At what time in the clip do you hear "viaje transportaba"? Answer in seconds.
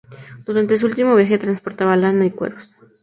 1.15-1.95